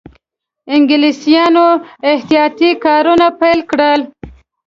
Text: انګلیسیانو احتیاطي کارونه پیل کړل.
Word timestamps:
انګلیسیانو 0.73 1.67
احتیاطي 2.11 2.71
کارونه 2.85 3.27
پیل 3.39 3.59
کړل. 3.71 4.01